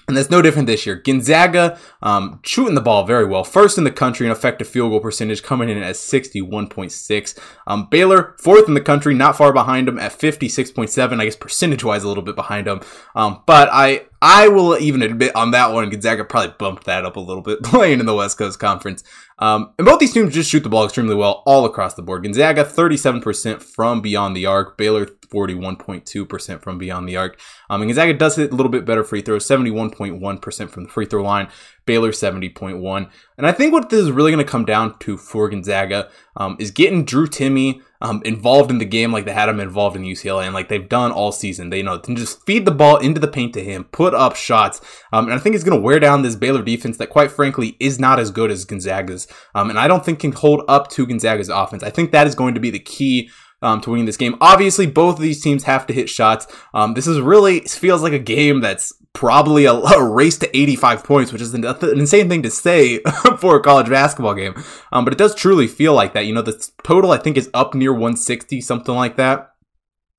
And 0.07 0.17
that's 0.17 0.31
no 0.31 0.43
different 0.43 0.67
this 0.67 0.85
year. 0.85 0.97
Gonzaga 0.97 1.79
um, 2.03 2.41
shooting 2.45 2.75
the 2.75 2.83
ball 2.83 3.07
very 3.07 3.25
well. 3.25 3.43
First 3.43 3.79
in 3.79 3.85
the 3.85 3.91
country 3.91 4.27
in 4.27 4.33
effective 4.33 4.69
field 4.69 4.91
goal 4.91 5.01
percentage, 5.01 5.43
coming 5.43 5.71
in 5.71 5.79
at 5.79 5.95
61.6. 5.95 7.39
Um, 7.67 7.89
Baylor, 7.91 8.35
fourth 8.39 8.69
in 8.69 8.75
the 8.75 8.83
country, 8.83 9.15
not 9.15 9.37
far 9.37 9.53
behind 9.53 9.89
them 9.89 9.99
at 9.99 10.13
56.7. 10.13 11.21
I 11.21 11.25
guess 11.25 11.37
percentage 11.37 11.85
wise, 11.85 12.03
a 12.03 12.09
little 12.09 12.23
bit 12.23 12.37
behind 12.37 12.67
them. 12.67 12.81
Um, 13.15 13.43
but 13.47 13.71
I, 13.73 14.07
I 14.21 14.49
will 14.49 14.77
even 14.79 15.01
admit 15.01 15.35
on 15.35 15.53
that 15.53 15.73
one, 15.73 15.89
Gonzaga 15.89 16.25
probably 16.25 16.55
bumped 16.59 16.85
that 16.85 17.07
up 17.07 17.17
a 17.17 17.21
little 17.21 17.43
bit 17.43 17.63
playing 17.63 18.01
in 18.01 18.07
the 18.07 18.15
West 18.15 18.37
Coast 18.37 18.59
Conference. 18.59 19.05
Um, 19.39 19.73
and 19.79 19.87
both 19.87 20.01
these 20.01 20.13
teams 20.13 20.35
just 20.35 20.51
shoot 20.51 20.63
the 20.63 20.69
ball 20.69 20.85
extremely 20.85 21.15
well 21.15 21.43
all 21.47 21.65
across 21.65 21.95
the 21.95 22.03
board. 22.03 22.23
Gonzaga, 22.23 22.65
37% 22.65 23.63
from 23.63 24.01
beyond 24.01 24.37
the 24.37 24.47
arc. 24.47 24.77
Baylor, 24.77 25.09
41.2% 25.35 26.63
from 26.63 26.79
beyond 26.79 27.09
the 27.09 27.17
arc. 27.17 27.39
Um, 27.69 27.83
and 27.83 27.91
Gonzaga 27.91 28.15
does 28.15 28.37
hit 28.37 28.53
a 28.53 28.55
little 28.55 28.71
bit 28.71 28.85
better 28.85 29.03
free 29.03 29.21
throws, 29.21 29.47
71.1% 29.47 30.71
from 30.71 30.85
the 30.85 30.89
free 30.89 31.07
throw 31.07 31.23
line. 31.23 31.49
Baylor 31.87 32.13
70.1. 32.13 33.11
And 33.37 33.47
I 33.47 33.53
think 33.53 33.73
what 33.73 33.91
this 33.91 34.01
is 34.01 34.11
really 34.11 34.33
going 34.33 34.45
to 34.45 34.51
come 34.51 34.65
down 34.65 34.99
to 35.01 35.17
for 35.17 35.49
Gonzaga 35.49 36.09
um, 36.37 36.57
is 36.59 36.71
getting 36.71 37.05
Drew 37.05 37.27
Timme 37.27 37.83
um, 38.01 38.23
involved 38.25 38.71
in 38.71 38.79
the 38.79 38.85
game 38.85 39.13
like 39.13 39.25
they 39.25 39.33
had 39.33 39.49
him 39.49 39.61
involved 39.61 39.97
in 39.97 40.03
UCLA 40.03 40.45
and 40.45 40.55
like 40.55 40.69
they've 40.69 40.89
done 40.89 41.11
all 41.11 41.33
season. 41.33 41.71
They 41.71 41.79
you 41.79 41.83
know 41.83 41.99
just 41.99 42.45
feed 42.45 42.65
the 42.65 42.71
ball 42.71 42.99
into 42.99 43.21
the 43.21 43.29
paint 43.29 43.55
to 43.55 43.65
him, 43.65 43.85
put 43.85 44.15
up 44.15 44.37
shots, 44.37 44.81
um, 45.13 45.27
and 45.27 45.35
I 45.35 45.39
think 45.39 45.55
it's 45.55 45.65
going 45.65 45.79
to 45.79 45.83
wear 45.83 45.99
down 45.99 46.23
this 46.23 46.37
Baylor 46.37 46.63
defense 46.63 46.97
that 46.99 47.09
quite 47.09 47.31
frankly 47.31 47.77
is 47.81 47.99
not 47.99 48.19
as 48.19 48.31
good 48.31 48.51
as 48.51 48.65
Gonzaga's, 48.65 49.27
um, 49.55 49.71
and 49.71 49.79
I 49.79 49.89
don't 49.89 50.05
think 50.05 50.21
can 50.21 50.33
hold 50.33 50.65
up 50.69 50.91
to 50.91 51.07
Gonzaga's 51.07 51.49
offense. 51.49 51.83
I 51.83 51.91
think 51.91 52.13
that 52.13 52.27
is 52.27 52.35
going 52.35 52.55
to 52.55 52.61
be 52.61 52.71
the 52.71 52.79
key 52.79 53.31
um, 53.65 53.81
to 53.81 53.91
winning 53.91 54.07
this 54.07 54.17
game. 54.17 54.37
Obviously, 54.41 54.87
both 54.87 55.17
of 55.17 55.23
these 55.23 55.43
teams 55.43 55.65
have 55.65 55.87
to 55.87 55.95
hit 55.95 56.09
shots. 56.09 56.47
Um, 56.75 56.95
this 56.95 57.07
is 57.07 57.21
really 57.21 57.61
feels 57.61 58.03
like 58.03 58.13
a 58.13 58.19
game 58.19 58.61
that's 58.61 58.93
probably 59.15 59.65
a, 59.65 59.73
a, 59.73 60.05
race 60.05 60.37
to 60.39 60.57
85 60.57 61.03
points, 61.03 61.33
which 61.33 61.41
is 61.41 61.55
an, 61.55 61.65
an 61.65 61.99
insane 61.99 62.29
thing 62.29 62.43
to 62.43 62.51
say 62.51 62.99
for 63.39 63.57
a 63.57 63.63
college 63.63 63.89
basketball 63.89 64.35
game. 64.35 64.55
Um, 64.93 65.05
but 65.05 65.15
it 65.15 65.19
does 65.19 65.35
truly 65.35 65.67
feel 65.67 65.95
like 65.95 66.13
that. 66.13 66.27
You 66.27 66.35
know, 66.35 66.43
the 66.43 66.71
total 66.83 67.11
I 67.11 67.19
think 67.19 67.39
is 67.39 67.49
up 67.55 67.75
near 67.75 67.93
160, 67.93 68.61
something 68.61 68.95
like 68.95 69.17
that. 69.17 69.54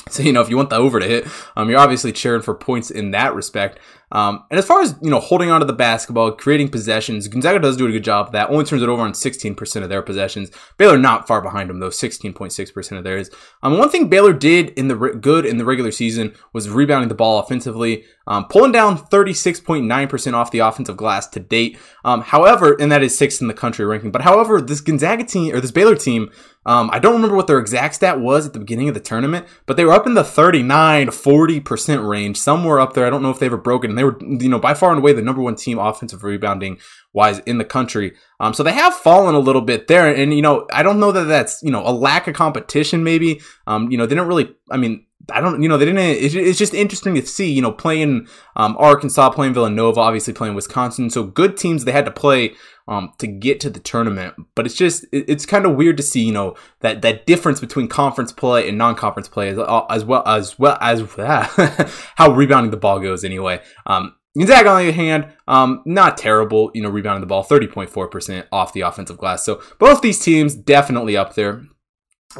So, 0.09 0.21
you 0.21 0.31
know, 0.31 0.41
if 0.41 0.49
you 0.49 0.57
want 0.57 0.69
the 0.69 0.75
over 0.75 0.99
to 0.99 1.07
hit, 1.07 1.27
um, 1.55 1.69
you're 1.69 1.79
obviously 1.79 2.11
cheering 2.11 2.43
for 2.43 2.53
points 2.53 2.91
in 2.91 3.11
that 3.11 3.33
respect. 3.33 3.79
Um, 4.11 4.45
and 4.51 4.59
as 4.59 4.65
far 4.65 4.81
as, 4.81 4.95
you 5.01 5.09
know, 5.09 5.19
holding 5.19 5.49
on 5.49 5.61
to 5.61 5.65
the 5.65 5.73
basketball, 5.73 6.31
creating 6.31 6.69
possessions, 6.69 7.27
Gonzaga 7.27 7.59
does 7.59 7.75
do 7.75 7.87
a 7.87 7.91
good 7.91 8.03
job 8.03 8.27
of 8.27 8.31
that. 8.33 8.49
Only 8.49 8.63
turns 8.63 8.83
it 8.83 8.89
over 8.89 9.01
on 9.01 9.13
16% 9.13 9.83
of 9.83 9.89
their 9.89 10.03
possessions. 10.03 10.51
Baylor 10.77 10.97
not 10.97 11.27
far 11.27 11.41
behind 11.41 11.69
them, 11.69 11.79
though, 11.79 11.89
16.6% 11.89 12.97
of 12.97 13.03
theirs. 13.03 13.31
Um, 13.63 13.77
one 13.77 13.89
thing 13.89 14.07
Baylor 14.07 14.33
did 14.33 14.69
in 14.71 14.89
the 14.89 14.95
re- 14.95 15.15
good 15.15 15.45
in 15.45 15.57
the 15.57 15.65
regular 15.65 15.91
season 15.91 16.35
was 16.53 16.69
rebounding 16.69 17.09
the 17.09 17.15
ball 17.15 17.39
offensively, 17.39 18.05
um, 18.27 18.45
pulling 18.45 18.71
down 18.71 18.97
36.9% 18.97 20.33
off 20.33 20.51
the 20.51 20.59
offensive 20.59 20.97
glass 20.97 21.27
to 21.27 21.39
date. 21.39 21.79
Um, 22.03 22.21
however, 22.21 22.77
and 22.79 22.91
that 22.91 23.03
is 23.03 23.17
sixth 23.17 23.41
in 23.41 23.47
the 23.47 23.53
country 23.55 23.85
ranking. 23.85 24.11
But 24.11 24.21
however, 24.21 24.61
this 24.61 24.81
Gonzaga 24.81 25.23
team 25.23 25.53
or 25.53 25.59
this 25.59 25.71
Baylor 25.71 25.95
team, 25.95 26.29
um, 26.65 26.89
I 26.91 26.99
don't 26.99 27.13
remember 27.13 27.35
what 27.35 27.47
their 27.47 27.59
exact 27.59 27.95
stat 27.95 28.19
was 28.19 28.47
at 28.47 28.53
the 28.53 28.59
beginning 28.59 28.87
of 28.87 28.95
the 28.95 28.99
tournament, 28.99 29.45
but 29.65 29.77
they 29.77 29.85
were 29.85 29.93
up 29.93 30.07
in 30.07 30.15
the 30.15 30.23
39 30.23 31.07
40% 31.07 32.07
range, 32.07 32.37
somewhere 32.37 32.79
up 32.79 32.93
there. 32.93 33.05
I 33.05 33.09
don't 33.09 33.21
know 33.21 33.29
if 33.29 33.39
they 33.39 33.45
ever 33.45 33.57
broken 33.57 33.95
they 33.95 34.03
were, 34.03 34.17
you 34.21 34.49
know, 34.49 34.59
by 34.59 34.73
far 34.73 34.89
and 34.91 34.99
away 34.99 35.13
the 35.13 35.21
number 35.21 35.41
one 35.41 35.55
team 35.55 35.77
offensive 35.77 36.23
rebounding 36.23 36.79
wise 37.13 37.39
in 37.39 37.57
the 37.59 37.65
country. 37.65 38.13
Um, 38.39 38.53
so 38.53 38.63
they 38.63 38.73
have 38.73 38.93
fallen 38.93 39.35
a 39.35 39.39
little 39.39 39.61
bit 39.61 39.87
there. 39.87 40.13
And, 40.13 40.33
you 40.33 40.41
know, 40.41 40.67
I 40.73 40.83
don't 40.83 40.99
know 40.99 41.11
that 41.11 41.25
that's, 41.25 41.61
you 41.63 41.71
know, 41.71 41.85
a 41.85 41.91
lack 41.91 42.27
of 42.27 42.35
competition, 42.35 43.03
maybe. 43.03 43.41
Um, 43.67 43.91
you 43.91 43.97
know, 43.97 44.05
they 44.05 44.15
don't 44.15 44.27
really, 44.27 44.53
I 44.69 44.77
mean, 44.77 45.04
I 45.31 45.41
don't, 45.41 45.61
you 45.61 45.69
know, 45.69 45.77
they 45.77 45.85
didn't, 45.85 45.99
it's 45.99 46.59
just 46.59 46.73
interesting 46.73 47.15
to 47.15 47.25
see, 47.25 47.51
you 47.51 47.61
know, 47.61 47.71
playing, 47.71 48.27
um, 48.55 48.75
Arkansas, 48.77 49.29
playing 49.31 49.53
Villanova, 49.53 49.99
obviously 49.99 50.33
playing 50.33 50.55
Wisconsin. 50.55 51.09
So 51.09 51.23
good 51.23 51.57
teams 51.57 51.85
they 51.85 51.91
had 51.91 52.05
to 52.05 52.11
play, 52.11 52.55
um, 52.87 53.13
to 53.17 53.27
get 53.27 53.59
to 53.61 53.69
the 53.69 53.79
tournament. 53.79 54.35
But 54.55 54.65
it's 54.65 54.75
just, 54.75 55.05
it's 55.11 55.45
kind 55.45 55.65
of 55.65 55.75
weird 55.75 55.97
to 55.97 56.03
see, 56.03 56.23
you 56.23 56.31
know, 56.31 56.55
that, 56.81 57.01
that 57.01 57.25
difference 57.25 57.59
between 57.59 57.87
conference 57.87 58.31
play 58.31 58.67
and 58.69 58.77
non-conference 58.77 59.27
play 59.27 59.49
as, 59.49 59.57
as 59.89 60.05
well 60.05 60.23
as 60.25 60.59
well 60.59 60.77
as 60.81 61.01
how 62.15 62.31
rebounding 62.31 62.71
the 62.71 62.77
ball 62.77 62.99
goes 62.99 63.23
anyway. 63.23 63.61
Um, 63.85 64.15
Gonzaga, 64.37 64.69
on 64.69 64.77
the 64.77 64.89
other 64.89 64.91
hand, 64.91 65.33
um, 65.47 65.81
not 65.85 66.17
terrible, 66.17 66.69
you 66.73 66.81
know, 66.81 66.89
rebounding 66.89 67.21
the 67.21 67.27
ball, 67.27 67.43
30.4% 67.43 68.45
off 68.51 68.73
the 68.73 68.81
offensive 68.81 69.17
glass. 69.17 69.45
So 69.45 69.61
both 69.79 70.01
these 70.01 70.19
teams 70.19 70.55
definitely 70.55 71.15
up 71.15 71.35
there. 71.35 71.63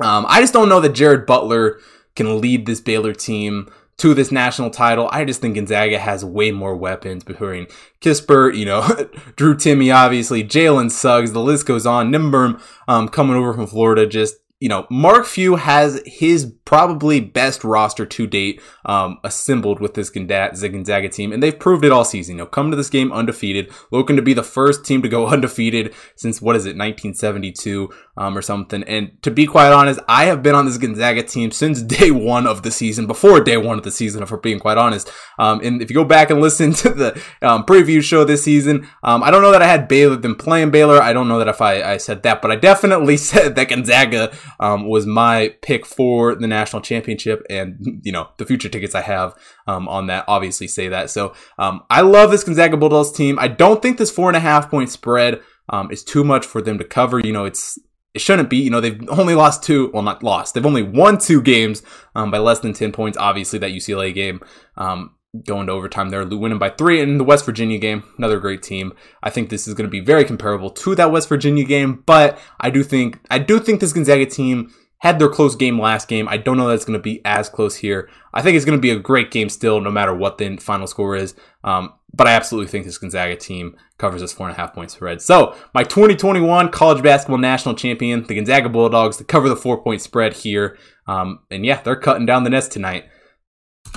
Um, 0.01 0.25
I 0.27 0.41
just 0.41 0.51
don't 0.51 0.67
know 0.67 0.81
that 0.81 0.93
Jared 0.93 1.25
Butler 1.25 1.79
can 2.15 2.41
lead 2.41 2.65
this 2.65 2.81
Baylor 2.81 3.13
team 3.13 3.69
to 3.97 4.13
this 4.13 4.31
national 4.31 4.69
title. 4.69 5.07
I 5.11 5.23
just 5.23 5.41
think 5.41 5.55
Gonzaga 5.55 5.99
has 5.99 6.25
way 6.25 6.51
more 6.51 6.75
weapons 6.75 7.23
between 7.23 7.67
Kispert, 8.01 8.57
you 8.57 8.65
know, 8.65 8.81
Drew 9.35 9.55
Timme, 9.55 9.93
obviously, 9.93 10.43
Jalen 10.43 10.91
Suggs, 10.91 11.31
the 11.31 11.41
list 11.41 11.65
goes 11.65 11.85
on. 11.85 12.11
Nembhard 12.11 12.61
um, 12.87 13.07
coming 13.07 13.35
over 13.35 13.53
from 13.53 13.67
Florida, 13.67 14.05
just 14.05 14.35
you 14.61 14.69
know, 14.69 14.87
Mark 14.89 15.25
Few 15.25 15.57
has 15.57 16.01
his 16.05 16.53
probably 16.63 17.19
best 17.19 17.63
roster 17.65 18.05
to 18.05 18.25
date 18.25 18.61
um, 18.85 19.19
assembled 19.23 19.81
with 19.81 19.95
this 19.95 20.09
Gonzaga 20.09 21.09
team, 21.09 21.33
and 21.33 21.43
they've 21.43 21.59
proved 21.59 21.83
it 21.83 21.91
all 21.91 22.05
season. 22.05 22.35
You 22.35 22.37
know, 22.39 22.45
come 22.45 22.71
to 22.71 22.77
this 22.77 22.89
game 22.89 23.11
undefeated, 23.11 23.71
looking 23.91 24.15
to 24.15 24.21
be 24.21 24.33
the 24.33 24.43
first 24.43 24.85
team 24.85 25.01
to 25.01 25.09
go 25.09 25.27
undefeated 25.27 25.93
since 26.15 26.41
what 26.41 26.55
is 26.55 26.65
it, 26.65 26.77
1972 26.77 27.93
um, 28.17 28.37
or 28.37 28.41
something. 28.41 28.83
And 28.83 29.21
to 29.23 29.31
be 29.31 29.45
quite 29.45 29.71
honest, 29.71 29.99
I 30.07 30.25
have 30.25 30.41
been 30.41 30.55
on 30.55 30.65
this 30.65 30.77
Gonzaga 30.77 31.23
team 31.23 31.51
since 31.51 31.81
day 31.83 32.11
one 32.11 32.47
of 32.47 32.63
the 32.63 32.71
season, 32.71 33.07
before 33.07 33.41
day 33.41 33.57
one 33.57 33.77
of 33.77 33.83
the 33.83 33.91
season, 33.91 34.23
if 34.23 34.31
we're 34.31 34.37
being 34.37 34.59
quite 34.59 34.77
honest. 34.77 35.11
Um, 35.37 35.61
and 35.63 35.81
if 35.81 35.89
you 35.89 35.95
go 35.95 36.05
back 36.05 36.29
and 36.29 36.41
listen 36.41 36.73
to 36.85 36.89
the 36.89 37.21
um, 37.41 37.65
preview 37.65 38.01
show 38.01 38.23
this 38.23 38.43
season, 38.43 38.87
um, 39.03 39.23
I 39.23 39.31
don't 39.31 39.41
know 39.41 39.51
that 39.51 39.61
I 39.61 39.67
had 39.67 39.87
Baylor 39.87 40.15
them 40.15 40.35
playing 40.35 40.71
Baylor. 40.71 41.01
I 41.01 41.13
don't 41.13 41.27
know 41.27 41.39
that 41.39 41.47
if 41.47 41.61
I, 41.61 41.81
I 41.81 41.97
said 41.97 42.23
that, 42.23 42.41
but 42.41 42.51
I 42.51 42.55
definitely 42.55 43.17
said 43.25 43.55
that 43.55 43.69
Gonzaga 43.69 44.35
um, 44.59 44.87
was 44.87 45.05
my 45.05 45.55
pick 45.61 45.85
for 45.85 46.35
the 46.35 46.47
national 46.47 46.81
championship, 46.81 47.45
and 47.49 48.01
you 48.03 48.11
know 48.11 48.29
the 48.37 48.45
future 48.45 48.69
tickets 48.69 48.95
I 48.95 49.01
have 49.01 49.35
um, 49.67 49.87
on 49.87 50.07
that 50.07 50.25
obviously 50.27 50.67
say 50.67 50.87
that. 50.89 51.09
So 51.09 51.33
um, 51.57 51.83
I 51.89 52.01
love 52.01 52.31
this 52.31 52.43
Gonzaga 52.43 52.77
Bulldogs 52.77 53.11
team. 53.11 53.37
I 53.39 53.47
don't 53.47 53.81
think 53.81 53.97
this 53.97 54.11
four 54.11 54.29
and 54.29 54.37
a 54.37 54.41
half 54.41 54.69
point 54.69 54.89
spread 54.89 55.41
um, 55.69 55.91
is 55.91 56.03
too 56.03 56.23
much 56.23 56.45
for 56.45 56.61
them 56.61 56.77
to 56.77 56.83
cover. 56.83 57.19
You 57.19 57.33
know, 57.33 57.45
it's 57.45 57.79
it 58.15 58.21
shouldn't 58.21 58.49
be. 58.49 58.57
You 58.57 58.71
know, 58.71 58.81
they've 58.81 58.99
only 59.09 59.35
lost 59.35 59.61
two. 59.61 59.91
Well, 59.93 60.01
not 60.01 60.23
lost. 60.23 60.53
They've 60.53 60.65
only 60.65 60.81
won 60.81 61.19
two 61.19 61.41
games 61.41 61.83
um, 62.15 62.31
by 62.31 62.39
less 62.39 62.59
than 62.59 62.73
ten 62.73 62.91
points. 62.91 63.17
Obviously, 63.17 63.59
that 63.59 63.71
UCLA 63.71 64.13
game. 64.13 64.41
Um, 64.77 65.11
going 65.45 65.67
to 65.67 65.73
overtime 65.73 66.09
they're 66.09 66.25
winning 66.25 66.57
by 66.57 66.69
three 66.69 67.01
And 67.01 67.19
the 67.19 67.23
West 67.25 67.45
Virginia 67.45 67.77
game. 67.77 68.03
Another 68.17 68.39
great 68.39 68.63
team. 68.63 68.93
I 69.21 69.29
think 69.29 69.49
this 69.49 69.67
is 69.67 69.73
going 69.73 69.85
to 69.85 69.91
be 69.91 69.99
very 69.99 70.23
comparable 70.23 70.69
to 70.69 70.95
that 70.95 71.11
West 71.11 71.27
Virginia 71.27 71.65
game, 71.65 72.03
but 72.05 72.39
I 72.61 72.69
do 72.69 72.83
think 72.83 73.19
I 73.29 73.39
do 73.39 73.59
think 73.59 73.81
this 73.81 73.91
Gonzaga 73.93 74.25
team 74.25 74.73
had 74.99 75.19
their 75.19 75.27
close 75.27 75.55
game 75.55 75.79
last 75.79 76.07
game. 76.07 76.27
I 76.29 76.37
don't 76.37 76.57
know 76.57 76.69
that 76.69 76.75
it's 76.75 76.85
going 76.85 76.97
to 76.97 77.03
be 77.03 77.21
as 77.25 77.49
close 77.49 77.75
here. 77.75 78.09
I 78.33 78.41
think 78.41 78.55
it's 78.55 78.65
going 78.65 78.77
to 78.77 78.81
be 78.81 78.91
a 78.91 78.99
great 78.99 79.29
game 79.29 79.49
still, 79.49 79.81
no 79.81 79.91
matter 79.91 80.15
what 80.15 80.37
the 80.37 80.55
final 80.57 80.87
score 80.87 81.15
is. 81.15 81.35
Um, 81.63 81.93
but 82.15 82.27
I 82.27 82.31
absolutely 82.31 82.69
think 82.69 82.85
this 82.85 82.97
Gonzaga 82.97 83.35
team 83.35 83.75
covers 83.97 84.21
this 84.21 84.31
four 84.31 84.47
and 84.47 84.55
a 84.55 84.59
half 84.59 84.73
point 84.73 84.91
spread. 84.91 85.21
So 85.21 85.55
my 85.73 85.83
2021 85.83 86.69
college 86.69 87.03
basketball 87.03 87.37
national 87.37 87.75
champion, 87.75 88.23
the 88.23 88.35
Gonzaga 88.35 88.69
Bulldogs, 88.69 89.17
to 89.17 89.23
cover 89.23 89.49
the 89.49 89.55
four 89.55 89.81
point 89.81 90.01
spread 90.01 90.33
here. 90.33 90.77
Um, 91.07 91.39
and 91.51 91.65
yeah, 91.65 91.81
they're 91.81 91.95
cutting 91.95 92.25
down 92.25 92.43
the 92.43 92.49
nest 92.49 92.71
tonight. 92.71 93.05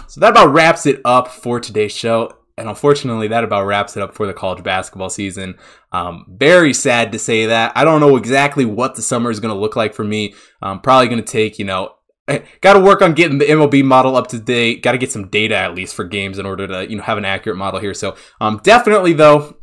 So 0.09 0.21
that 0.21 0.31
about 0.31 0.53
wraps 0.53 0.87
it 0.87 1.01
up 1.05 1.29
for 1.29 1.61
today's 1.61 1.93
show. 1.93 2.33
And 2.57 2.69
unfortunately, 2.69 3.29
that 3.29 3.45
about 3.45 3.67
wraps 3.67 3.97
it 3.97 4.03
up 4.03 4.15
for 4.15 4.27
the 4.27 4.33
college 4.33 4.65
basketball 4.65 5.11
season. 5.11 5.57
Um, 5.93 6.27
very 6.29 6.75
sad 6.75 7.13
to 7.13 7.19
say 7.19 7.47
that. 7.47 7.73
I 7.77 7.85
don't 7.85 8.01
know 8.01 8.17
exactly 8.17 8.65
what 8.65 8.97
the 8.97 9.03
summer 9.03 9.31
is 9.31 9.39
going 9.39 9.55
to 9.55 9.61
look 9.61 9.77
like 9.77 9.95
for 9.95 10.03
me. 10.03 10.35
I'm 10.61 10.81
probably 10.81 11.07
going 11.07 11.23
to 11.23 11.33
take, 11.33 11.61
you 11.61 11.65
know, 11.65 11.95
got 12.61 12.75
to 12.75 12.81
work 12.81 13.03
on 13.03 13.15
getting 13.15 13.39
the 13.39 13.45
MLB 13.45 13.85
model 13.85 14.17
up 14.17 14.29
to 14.29 14.39
date. 14.39 14.83
Got 14.83 14.93
to 14.93 14.99
get 14.99 15.13
some 15.13 15.29
data 15.29 15.57
at 15.57 15.75
least 15.75 15.95
for 15.95 16.05
games 16.05 16.39
in 16.39 16.47
order 16.47 16.67
to, 16.67 16.89
you 16.89 16.97
know, 16.97 17.03
have 17.03 17.19
an 17.19 17.25
accurate 17.25 17.59
model 17.59 17.81
here. 17.81 17.95
So, 17.95 18.17
um, 18.41 18.61
definitely 18.63 19.13
though, 19.13 19.58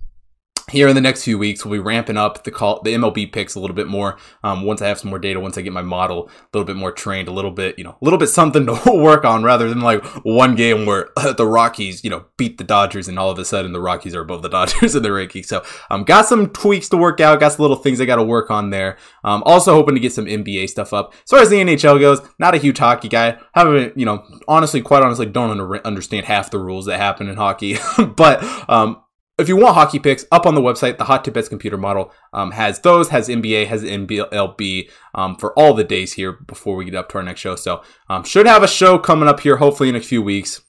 here 0.71 0.87
in 0.87 0.95
the 0.95 1.01
next 1.01 1.23
few 1.23 1.37
weeks, 1.37 1.63
we'll 1.63 1.73
be 1.73 1.79
ramping 1.79 2.17
up 2.17 2.43
the 2.43 2.49
call, 2.49 2.81
the 2.81 2.93
MLB 2.95 3.31
picks 3.31 3.53
a 3.53 3.59
little 3.59 3.75
bit 3.75 3.87
more. 3.87 4.17
Um, 4.43 4.63
once 4.63 4.81
I 4.81 4.87
have 4.87 4.99
some 4.99 5.09
more 5.09 5.19
data, 5.19 5.39
once 5.39 5.57
I 5.57 5.61
get 5.61 5.73
my 5.73 5.83
model 5.83 6.27
a 6.27 6.57
little 6.57 6.65
bit 6.65 6.75
more 6.75 6.91
trained, 6.91 7.27
a 7.27 7.31
little 7.31 7.51
bit, 7.51 7.77
you 7.77 7.83
know, 7.83 7.91
a 8.01 8.03
little 8.03 8.17
bit 8.17 8.29
something 8.29 8.65
to 8.65 8.81
work 8.91 9.25
on 9.25 9.43
rather 9.43 9.69
than 9.69 9.81
like 9.81 10.03
one 10.25 10.55
game 10.55 10.87
where 10.87 11.09
the 11.37 11.45
Rockies, 11.45 12.03
you 12.03 12.09
know, 12.09 12.25
beat 12.37 12.57
the 12.57 12.63
Dodgers 12.63 13.07
and 13.07 13.19
all 13.19 13.29
of 13.29 13.37
a 13.37 13.45
sudden 13.45 13.73
the 13.73 13.81
Rockies 13.81 14.15
are 14.15 14.21
above 14.21 14.41
the 14.41 14.49
Dodgers 14.55 14.95
in 14.95 15.03
the 15.03 15.09
rankings. 15.09 15.45
So, 15.45 15.63
um, 15.91 16.03
got 16.03 16.25
some 16.25 16.49
tweaks 16.49 16.89
to 16.89 16.97
work 16.97 17.19
out, 17.19 17.39
got 17.39 17.53
some 17.53 17.61
little 17.61 17.77
things 17.77 18.01
I 18.01 18.05
got 18.05 18.15
to 18.15 18.23
work 18.23 18.49
on 18.49 18.71
there. 18.71 18.97
Um, 19.23 19.43
also 19.45 19.73
hoping 19.73 19.93
to 19.93 20.01
get 20.01 20.13
some 20.13 20.25
NBA 20.25 20.69
stuff 20.69 20.93
up. 20.93 21.13
As 21.13 21.29
far 21.29 21.39
as 21.39 21.49
the 21.49 21.57
NHL 21.57 21.99
goes, 21.99 22.21
not 22.39 22.55
a 22.55 22.57
huge 22.57 22.79
hockey 22.79 23.07
guy. 23.07 23.37
Haven't, 23.53 23.97
you 23.97 24.05
know, 24.05 24.25
honestly, 24.47 24.81
quite 24.81 25.03
honestly, 25.03 25.27
don't 25.27 25.51
under- 25.51 25.85
understand 25.85 26.25
half 26.25 26.49
the 26.49 26.59
rules 26.59 26.87
that 26.87 26.99
happen 26.99 27.29
in 27.29 27.35
hockey, 27.35 27.77
but, 28.15 28.43
um, 28.67 29.01
if 29.37 29.49
you 29.49 29.57
want 29.57 29.75
hockey 29.75 29.99
picks, 29.99 30.25
up 30.31 30.45
on 30.45 30.55
the 30.55 30.61
website, 30.61 30.97
the 30.97 31.03
Hot 31.05 31.25
Tip 31.25 31.33
Bets 31.33 31.49
computer 31.49 31.77
model 31.77 32.11
um, 32.31 32.51
has 32.51 32.79
those, 32.79 33.09
has 33.09 33.27
NBA, 33.27 33.67
has 33.67 33.83
NBLB 33.83 34.89
um, 35.13 35.35
for 35.35 35.57
all 35.59 35.73
the 35.73 35.83
days 35.83 36.13
here 36.13 36.33
before 36.33 36.75
we 36.75 36.85
get 36.85 36.95
up 36.95 37.09
to 37.09 37.17
our 37.17 37.23
next 37.23 37.41
show. 37.41 37.55
So 37.55 37.83
um, 38.09 38.23
should 38.23 38.47
have 38.47 38.63
a 38.63 38.67
show 38.67 38.97
coming 38.97 39.27
up 39.27 39.41
here, 39.41 39.57
hopefully 39.57 39.89
in 39.89 39.95
a 39.95 40.01
few 40.01 40.21
weeks. 40.21 40.61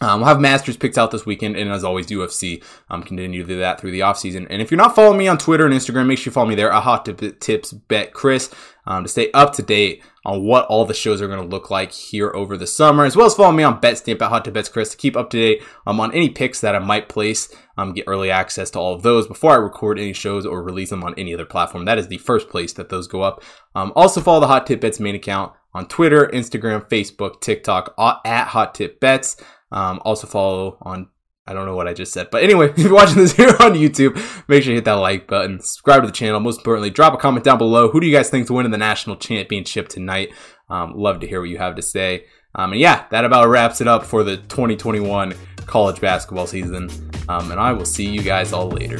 Um, 0.00 0.20
we'll 0.20 0.28
have 0.28 0.40
Masters 0.40 0.78
picks 0.78 0.96
out 0.96 1.10
this 1.10 1.26
weekend, 1.26 1.56
and 1.56 1.70
as 1.70 1.84
always, 1.84 2.06
UFC. 2.06 2.62
Um, 2.88 3.02
continue 3.02 3.42
to 3.42 3.48
do 3.48 3.58
that 3.58 3.80
through 3.80 3.90
the 3.90 4.00
offseason. 4.00 4.46
And 4.48 4.62
if 4.62 4.70
you're 4.70 4.78
not 4.78 4.94
following 4.94 5.18
me 5.18 5.28
on 5.28 5.36
Twitter 5.36 5.66
and 5.66 5.74
Instagram, 5.74 6.06
make 6.06 6.18
sure 6.18 6.30
you 6.30 6.34
follow 6.34 6.48
me 6.48 6.54
there. 6.54 6.70
A 6.70 6.80
hot 6.80 7.04
tips 7.40 7.72
bet 7.72 8.14
Chris 8.14 8.50
um, 8.86 9.04
to 9.04 9.08
stay 9.08 9.30
up 9.32 9.52
to 9.54 9.62
date 9.62 10.02
on 10.24 10.44
what 10.44 10.66
all 10.66 10.84
the 10.84 10.94
shows 10.94 11.20
are 11.20 11.26
going 11.26 11.40
to 11.40 11.46
look 11.46 11.70
like 11.70 11.92
here 11.92 12.30
over 12.34 12.56
the 12.56 12.66
summer, 12.66 13.04
as 13.04 13.16
well 13.16 13.26
as 13.26 13.34
follow 13.34 13.52
me 13.52 13.62
on 13.62 13.80
BetStamp 13.80 14.20
at 14.22 14.28
Hot 14.28 14.44
Tip 14.44 14.54
Bets 14.54 14.68
Chris 14.68 14.90
to 14.90 14.96
keep 14.96 15.16
up 15.16 15.30
to 15.30 15.38
date 15.38 15.62
um, 15.86 16.00
on 16.00 16.12
any 16.14 16.28
picks 16.30 16.60
that 16.60 16.74
I 16.74 16.78
might 16.78 17.08
place. 17.08 17.54
Um, 17.76 17.92
get 17.94 18.04
early 18.06 18.30
access 18.30 18.70
to 18.70 18.78
all 18.78 18.94
of 18.94 19.02
those 19.02 19.26
before 19.26 19.52
I 19.52 19.56
record 19.56 19.98
any 19.98 20.12
shows 20.12 20.44
or 20.44 20.62
release 20.62 20.90
them 20.90 21.02
on 21.02 21.14
any 21.16 21.32
other 21.32 21.46
platform. 21.46 21.84
That 21.84 21.98
is 21.98 22.08
the 22.08 22.18
first 22.18 22.48
place 22.48 22.72
that 22.74 22.88
those 22.88 23.06
go 23.06 23.22
up. 23.22 23.42
Um, 23.74 23.92
also 23.96 24.20
follow 24.20 24.40
the 24.40 24.48
Hot 24.48 24.66
Tip 24.66 24.80
Bets 24.80 25.00
main 25.00 25.14
account 25.14 25.52
on 25.72 25.86
Twitter, 25.86 26.26
Instagram, 26.32 26.88
Facebook, 26.88 27.40
TikTok 27.40 27.94
at 28.24 28.48
Hot 28.48 28.74
Tip 28.74 29.00
Bets. 29.00 29.36
Um, 29.72 30.00
also 30.04 30.26
follow 30.26 30.78
on 30.82 31.08
I 31.46 31.52
don't 31.52 31.66
know 31.66 31.74
what 31.74 31.88
I 31.88 31.94
just 31.94 32.12
said. 32.12 32.28
But 32.30 32.44
anyway, 32.44 32.70
if 32.76 32.78
you're 32.78 32.94
watching 32.94 33.16
this 33.16 33.32
here 33.32 33.48
on 33.48 33.72
YouTube, 33.72 34.14
make 34.48 34.62
sure 34.62 34.70
you 34.70 34.76
hit 34.76 34.84
that 34.84 34.92
like 34.92 35.26
button, 35.26 35.60
subscribe 35.60 36.02
to 36.02 36.06
the 36.06 36.12
channel. 36.12 36.38
Most 36.38 36.58
importantly, 36.58 36.90
drop 36.90 37.12
a 37.12 37.16
comment 37.16 37.44
down 37.44 37.58
below. 37.58 37.90
Who 37.90 38.00
do 38.00 38.06
you 38.06 38.14
guys 38.14 38.30
think 38.30 38.46
to 38.46 38.52
win 38.52 38.66
in 38.66 38.72
the 38.72 38.78
national 38.78 39.16
championship 39.16 39.88
tonight? 39.88 40.32
Um, 40.68 40.92
love 40.94 41.20
to 41.20 41.26
hear 41.26 41.40
what 41.40 41.50
you 41.50 41.58
have 41.58 41.74
to 41.74 41.82
say. 41.82 42.26
Um, 42.54 42.72
and 42.72 42.80
yeah, 42.80 43.06
that 43.10 43.24
about 43.24 43.48
wraps 43.48 43.80
it 43.80 43.88
up 43.88 44.04
for 44.04 44.22
the 44.22 44.36
2021 44.36 45.34
college 45.66 46.00
basketball 46.00 46.46
season. 46.46 46.90
Um, 47.28 47.50
and 47.50 47.60
I 47.60 47.72
will 47.72 47.84
see 47.84 48.06
you 48.06 48.22
guys 48.22 48.52
all 48.52 48.68
later. 48.68 48.98